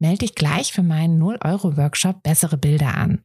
[0.00, 3.22] Melde dich gleich für meinen 0-Euro-Workshop Bessere Bilder an.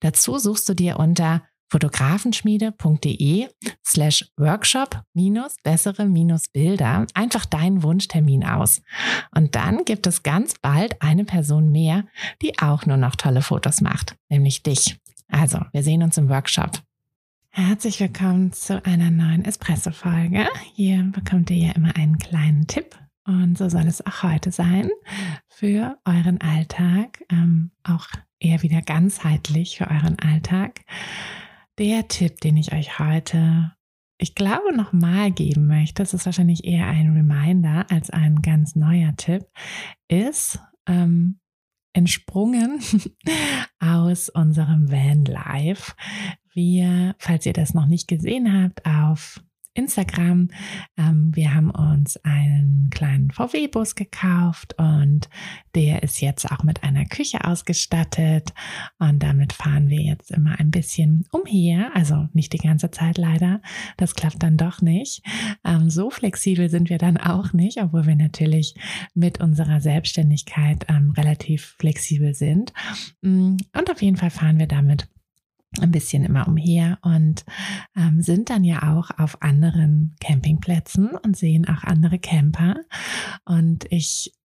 [0.00, 3.48] Dazu suchst du dir unter fotografenschmiede.de
[3.86, 8.82] slash workshop minus bessere minus Bilder einfach deinen Wunschtermin aus.
[9.34, 12.04] Und dann gibt es ganz bald eine Person mehr,
[12.42, 14.98] die auch nur noch tolle Fotos macht, nämlich dich.
[15.28, 16.80] Also, wir sehen uns im Workshop.
[17.50, 20.48] Herzlich willkommen zu einer neuen Espresso-Folge.
[20.74, 22.96] Hier bekommt ihr ja immer einen kleinen Tipp
[23.28, 24.90] und so soll es auch heute sein
[25.48, 28.06] für euren Alltag, ähm, auch
[28.40, 30.80] eher wieder ganzheitlich für euren Alltag.
[31.78, 33.72] Der Tipp, den ich euch heute,
[34.16, 39.14] ich glaube, nochmal geben möchte, das ist wahrscheinlich eher ein Reminder als ein ganz neuer
[39.16, 39.44] Tipp,
[40.08, 41.38] ist ähm,
[41.92, 42.80] entsprungen
[43.78, 45.92] aus unserem Van Life.
[46.54, 49.42] Wir, falls ihr das noch nicht gesehen habt, auf
[49.78, 50.48] Instagram.
[50.96, 55.28] Ähm, wir haben uns einen kleinen VW-Bus gekauft und
[55.74, 58.52] der ist jetzt auch mit einer Küche ausgestattet
[58.98, 61.90] und damit fahren wir jetzt immer ein bisschen umher.
[61.94, 63.62] Also nicht die ganze Zeit leider.
[63.96, 65.22] Das klappt dann doch nicht.
[65.64, 68.74] Ähm, so flexibel sind wir dann auch nicht, obwohl wir natürlich
[69.14, 72.72] mit unserer Selbstständigkeit ähm, relativ flexibel sind.
[73.22, 75.08] Mm, und auf jeden Fall fahren wir damit
[75.80, 77.44] ein bisschen immer umher und
[77.96, 82.76] ähm, sind dann ja auch auf anderen Campingplätzen und sehen auch andere Camper.
[83.44, 84.37] Und ich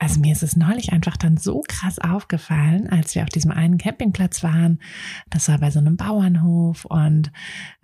[0.00, 3.76] also mir ist es neulich einfach dann so krass aufgefallen, als wir auf diesem einen
[3.76, 4.80] Campingplatz waren.
[5.28, 7.30] Das war bei so einem Bauernhof und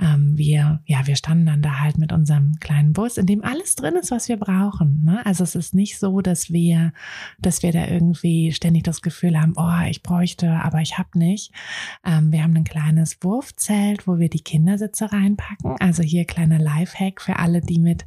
[0.01, 3.77] ähm, wir, ja, wir standen dann da halt mit unserem kleinen Bus, in dem alles
[3.77, 5.03] drin ist, was wir brauchen.
[5.05, 5.25] Ne?
[5.27, 6.95] Also es ist nicht so, dass wir,
[7.39, 11.53] dass wir da irgendwie ständig das Gefühl haben, oh, ich bräuchte, aber ich habe nicht.
[12.03, 15.77] Ähm, wir haben ein kleines Wurfzelt, wo wir die Kindersitze reinpacken.
[15.81, 18.07] Also hier kleiner Lifehack für alle, die mit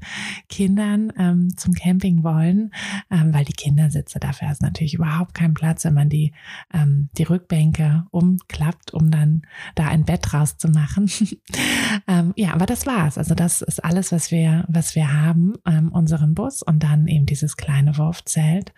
[0.50, 2.72] Kindern ähm, zum Camping wollen,
[3.12, 4.19] ähm, weil die Kindersitze Sitze.
[4.19, 6.31] Dafür ist natürlich überhaupt kein Platz, wenn man die,
[6.73, 9.41] ähm, die Rückbänke umklappt, um dann
[9.75, 11.09] da ein Bett rauszumachen.
[12.07, 13.17] ähm, ja, aber das war's.
[13.17, 17.25] Also das ist alles, was wir, was wir haben, ähm, unseren Bus und dann eben
[17.25, 18.73] dieses kleine Wurfzelt.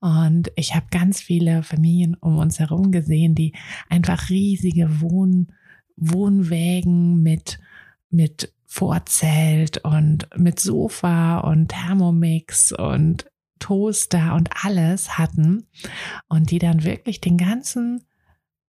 [0.00, 3.52] Und ich habe ganz viele Familien um uns herum gesehen, die
[3.88, 5.52] einfach riesige Wohn,
[5.96, 7.60] Wohnwägen mit,
[8.10, 13.26] mit Vorzelt und mit Sofa und Thermomix und
[13.62, 15.68] Toaster und alles hatten
[16.28, 18.04] und die dann wirklich den ganzen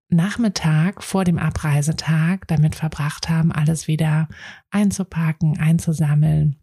[0.08, 4.28] Nachmittag vor dem Abreisetag damit verbracht haben, alles wieder
[4.70, 6.60] einzupacken, einzusammeln,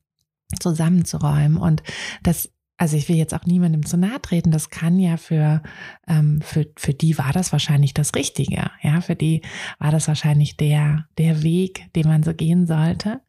[0.61, 1.57] zusammenzuräumen.
[1.57, 1.83] Und
[2.23, 5.63] das also ich will jetzt auch niemandem zu nahe treten, das kann ja für,
[6.09, 8.71] ähm, für, für die war das wahrscheinlich das Richtige.
[8.83, 9.43] Ja, für die
[9.79, 13.21] war das wahrscheinlich der, der Weg, den man so gehen sollte.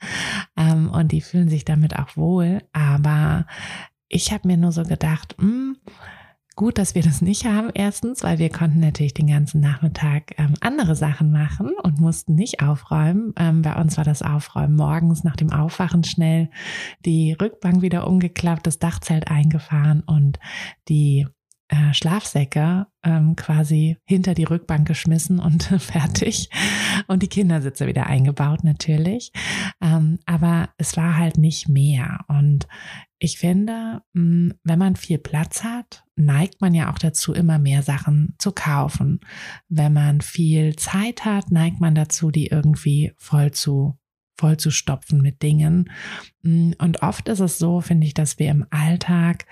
[0.56, 2.63] Ähm, und die fühlen sich damit auch wohl.
[2.72, 3.45] Aber
[4.11, 5.77] ich habe mir nur so gedacht, mh, hm,
[6.55, 7.69] gut, dass wir das nicht haben.
[7.73, 12.61] Erstens, weil wir konnten natürlich den ganzen Nachmittag ähm, andere Sachen machen und mussten nicht
[12.61, 13.33] aufräumen.
[13.38, 16.50] Ähm, bei uns war das Aufräumen morgens nach dem Aufwachen schnell
[17.05, 20.39] die Rückbank wieder umgeklappt, das Dachzelt eingefahren und
[20.89, 21.25] die
[21.69, 26.50] äh, Schlafsäcke ähm, quasi hinter die Rückbank geschmissen und fertig.
[27.07, 29.31] Und die Kindersitze wieder eingebaut natürlich.
[29.81, 32.25] Ähm, aber es war halt nicht mehr.
[32.27, 32.67] Und
[33.23, 37.83] ich finde, hm, wenn man viel Platz hat, neigt man ja auch dazu, immer mehr
[37.83, 39.19] Sachen zu kaufen.
[39.69, 43.97] Wenn man viel Zeit hat, neigt man dazu, die irgendwie voll zu
[44.39, 45.91] voll zu stopfen mit Dingen.
[46.43, 49.45] Hm, und oft ist es so, finde ich, dass wir im Alltag,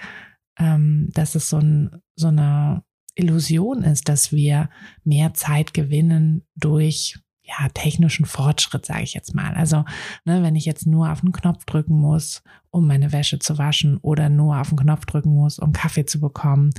[0.57, 4.72] ähm, dass es so, ein, so eine Illusion ist, dass wir
[5.04, 7.19] mehr Zeit gewinnen durch
[7.50, 9.56] ja, technischen Fortschritt, sage ich jetzt mal.
[9.56, 9.86] Also,
[10.25, 13.98] ne, wenn ich jetzt nur auf den Knopf drücken muss, um meine Wäsche zu waschen
[13.98, 16.72] oder nur auf den Knopf drücken muss, um Kaffee zu bekommen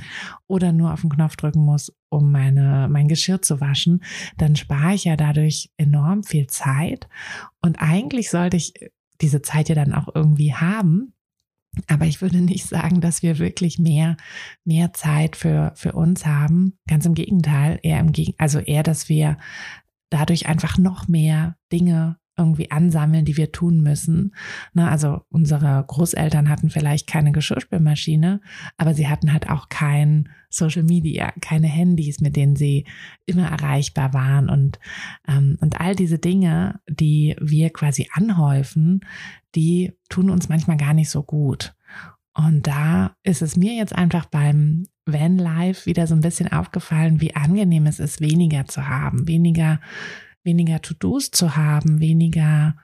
[0.47, 4.03] oder nur auf den Knopf drücken muss, um meine, mein Geschirr zu waschen,
[4.37, 7.07] dann spare ich ja dadurch enorm viel Zeit.
[7.61, 8.73] Und eigentlich sollte ich
[9.21, 11.13] diese Zeit ja dann auch irgendwie haben.
[11.87, 14.17] Aber ich würde nicht sagen, dass wir wirklich mehr,
[14.65, 16.77] mehr Zeit für, für uns haben.
[16.87, 19.37] Ganz im Gegenteil, eher im Gegenteil, also eher, dass wir
[20.11, 24.33] dadurch einfach noch mehr Dinge irgendwie ansammeln, die wir tun müssen.
[24.73, 28.41] Na, also unsere Großeltern hatten vielleicht keine Geschirrspülmaschine,
[28.77, 32.85] aber sie hatten halt auch kein Social Media, keine Handys, mit denen sie
[33.25, 34.79] immer erreichbar waren und
[35.27, 39.01] ähm, und all diese Dinge, die wir quasi anhäufen,
[39.55, 41.75] die tun uns manchmal gar nicht so gut.
[42.33, 47.19] Und da ist es mir jetzt einfach beim Van Life wieder so ein bisschen aufgefallen,
[47.19, 49.79] wie angenehm es ist, weniger zu haben, weniger
[50.43, 52.75] weniger To-Dos zu haben, weniger,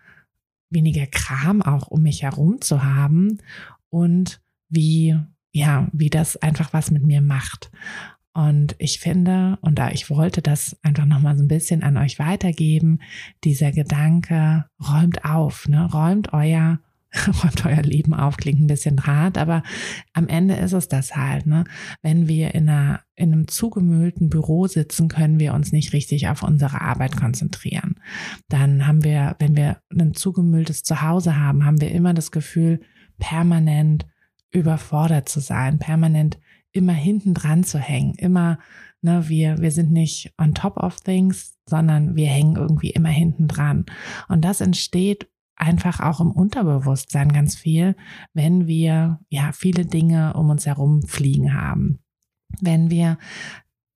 [0.69, 3.39] weniger Kram auch um mich herum zu haben
[3.89, 5.17] und wie,
[5.51, 7.71] ja, wie das einfach was mit mir macht.
[8.33, 12.19] Und ich finde, und da ich wollte das einfach nochmal so ein bisschen an euch
[12.19, 12.99] weitergeben,
[13.43, 15.89] dieser Gedanke, räumt auf, ne?
[15.91, 16.79] räumt euer
[17.43, 19.63] räumt euer Leben auf, klingt ein bisschen hart, aber
[20.13, 21.45] am Ende ist es das halt.
[21.45, 21.65] Ne?
[22.01, 26.43] Wenn wir in, einer, in einem zugemüllten Büro sitzen, können wir uns nicht richtig auf
[26.43, 27.95] unsere Arbeit konzentrieren.
[28.49, 32.81] Dann haben wir, wenn wir ein zugemülltes Zuhause haben, haben wir immer das Gefühl,
[33.17, 34.05] permanent
[34.51, 36.39] überfordert zu sein, permanent
[36.71, 38.59] immer hinten dran zu hängen, immer
[39.01, 43.47] Ne, wir, wir sind nicht on top of things, sondern wir hängen irgendwie immer hinten
[43.47, 43.85] dran.
[44.27, 47.95] Und das entsteht einfach auch im Unterbewusstsein ganz viel,
[48.33, 51.99] wenn wir ja viele Dinge um uns herum fliegen haben.
[52.61, 53.17] Wenn wir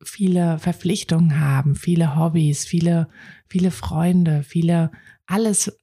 [0.03, 3.07] viele Verpflichtungen haben, viele Hobbys, viele,
[3.47, 4.91] viele Freunde, viele,
[5.27, 5.77] alles,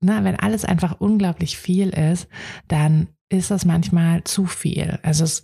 [0.00, 2.28] na, wenn alles einfach unglaublich viel ist,
[2.68, 4.98] dann ist das manchmal zu viel.
[5.02, 5.42] Also es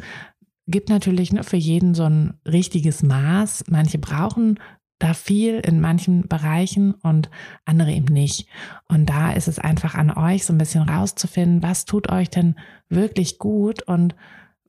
[0.66, 3.64] gibt natürlich ne, für jeden so ein richtiges Maß.
[3.68, 4.58] Manche brauchen
[4.98, 7.30] da viel in manchen Bereichen und
[7.64, 8.48] andere eben nicht.
[8.88, 12.56] Und da ist es einfach an euch, so ein bisschen rauszufinden, was tut euch denn
[12.88, 14.14] wirklich gut und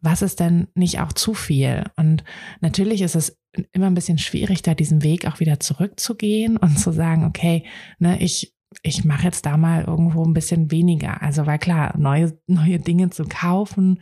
[0.01, 1.83] was ist denn nicht auch zu viel?
[1.95, 2.23] Und
[2.61, 3.37] natürlich ist es
[3.71, 7.63] immer ein bisschen schwierig, da diesen Weg auch wieder zurückzugehen und zu sagen, okay,
[7.97, 11.21] ne, ich ich mache jetzt da mal irgendwo ein bisschen weniger.
[11.21, 13.99] Also weil klar, neue, neue Dinge zu kaufen,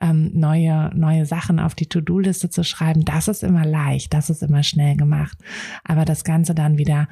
[0.00, 4.42] ähm, neue, neue Sachen auf die To-Do-Liste zu schreiben, das ist immer leicht, das ist
[4.42, 5.38] immer schnell gemacht.
[5.84, 7.08] Aber das Ganze dann wieder,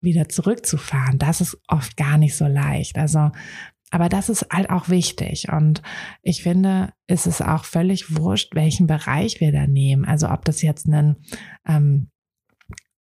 [0.00, 2.96] wieder zurückzufahren, das ist oft gar nicht so leicht.
[2.96, 3.30] Also
[3.90, 5.48] aber das ist halt auch wichtig.
[5.50, 5.82] Und
[6.22, 10.04] ich finde, ist es auch völlig wurscht, welchen Bereich wir da nehmen.
[10.04, 11.16] Also ob das jetzt ein
[11.66, 12.10] ähm,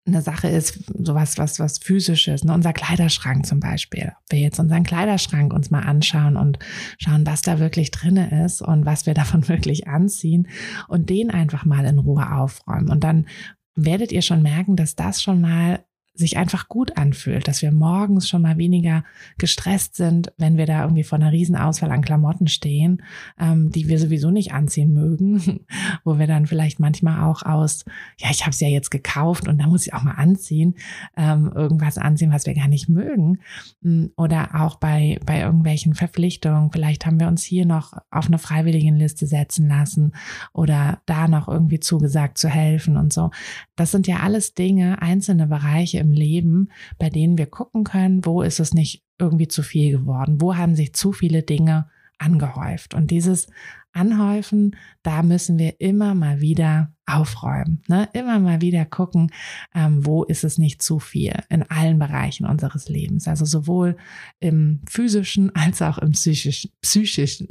[0.08, 2.54] eine Sache ist, sowas, was, was physisches, ne?
[2.54, 4.14] unser Kleiderschrank zum Beispiel.
[4.24, 6.60] Ob wir jetzt unseren Kleiderschrank uns mal anschauen und
[6.98, 10.48] schauen, was da wirklich drinne ist und was wir davon wirklich anziehen
[10.88, 12.90] und den einfach mal in Ruhe aufräumen.
[12.90, 13.28] Und dann
[13.76, 15.84] werdet ihr schon merken, dass das schon mal
[16.18, 19.04] sich einfach gut anfühlt, dass wir morgens schon mal weniger
[19.38, 23.04] gestresst sind, wenn wir da irgendwie vor einer Riesenauswahl an Klamotten stehen,
[23.40, 25.66] ähm, die wir sowieso nicht anziehen mögen,
[26.04, 27.86] wo wir dann vielleicht manchmal auch aus,
[28.18, 30.76] ja, ich habe es ja jetzt gekauft und da muss ich auch mal anziehen,
[31.16, 33.40] ähm, irgendwas anziehen, was wir gar nicht mögen.
[33.84, 38.40] Hm, oder auch bei, bei irgendwelchen Verpflichtungen, vielleicht haben wir uns hier noch auf eine
[38.40, 40.14] Freiwilligenliste setzen lassen
[40.54, 43.30] oder da noch irgendwie zugesagt zu helfen und so.
[43.76, 48.42] Das sind ja alles Dinge, einzelne Bereiche im Leben, bei denen wir gucken können, wo
[48.42, 52.94] ist es nicht irgendwie zu viel geworden, wo haben sich zu viele Dinge angehäuft.
[52.94, 53.48] Und dieses
[53.92, 58.10] Anhäufen, da müssen wir immer mal wieder aufräumen, ne?
[58.14, 59.32] immer mal wieder gucken,
[59.74, 63.98] ähm, wo ist es nicht zu viel in allen Bereichen unseres Lebens, also sowohl
[64.40, 67.48] im physischen als auch im psychischen, psychischen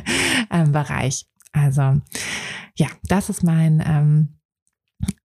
[0.50, 1.26] ähm, Bereich.
[1.52, 2.00] Also
[2.76, 4.39] ja, das ist mein ähm,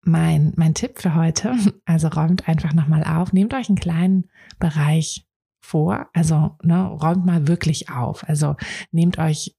[0.01, 1.55] mein, mein Tipp für heute.
[1.85, 4.25] Also räumt einfach nochmal auf, nehmt euch einen kleinen
[4.59, 5.25] Bereich
[5.65, 8.27] vor, also ne, räumt mal wirklich auf.
[8.27, 8.55] Also
[8.91, 9.55] nehmt euch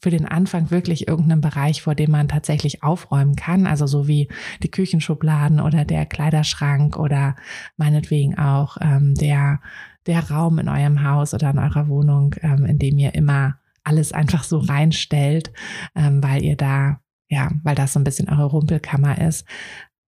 [0.00, 4.28] für den Anfang wirklich irgendeinen Bereich vor, dem man tatsächlich aufräumen kann, also so wie
[4.62, 7.34] die Küchenschubladen oder der Kleiderschrank oder
[7.76, 9.60] meinetwegen auch ähm, der,
[10.06, 14.12] der Raum in eurem Haus oder in eurer Wohnung, ähm, in dem ihr immer alles
[14.12, 15.52] einfach so reinstellt,
[15.94, 19.46] ähm, weil ihr da ja, weil das so ein bisschen eure Rumpelkammer ist.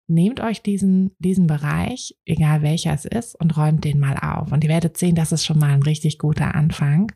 [0.08, 4.52] Nehmt euch diesen, diesen Bereich, egal welcher es ist, und räumt den mal auf.
[4.52, 7.12] Und ihr werdet sehen, das ist schon mal ein richtig guter Anfang.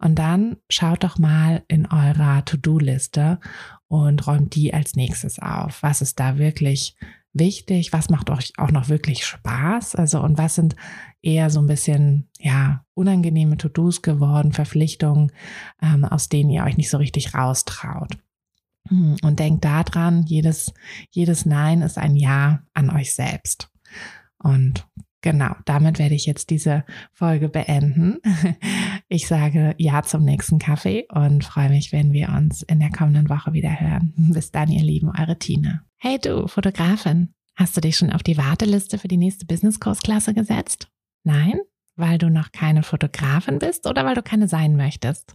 [0.00, 3.38] Und dann schaut doch mal in eurer To-Do-Liste
[3.86, 5.84] und räumt die als nächstes auf.
[5.84, 6.96] Was ist da wirklich
[7.32, 7.92] wichtig?
[7.92, 9.94] Was macht euch auch noch wirklich Spaß?
[9.94, 10.74] Also, und was sind
[11.22, 15.30] eher so ein bisschen, ja, unangenehme To-Dos geworden, Verpflichtungen,
[15.80, 18.18] ähm, aus denen ihr euch nicht so richtig raustraut?
[18.88, 20.72] Hm, und denkt daran, jedes,
[21.10, 23.70] jedes Nein ist ein Ja an euch selbst.
[24.38, 24.86] Und
[25.20, 28.18] genau, damit werde ich jetzt diese Folge beenden.
[29.08, 33.28] Ich sage Ja zum nächsten Kaffee und freue mich, wenn wir uns in der kommenden
[33.28, 34.14] Woche wieder hören.
[34.32, 35.82] Bis dann, ihr Lieben, eure Tina.
[35.98, 40.88] Hey du, Fotografin, hast du dich schon auf die Warteliste für die nächste Business-Kursklasse gesetzt?
[41.24, 41.60] Nein?
[41.96, 45.34] weil du noch keine Fotografin bist oder weil du keine sein möchtest?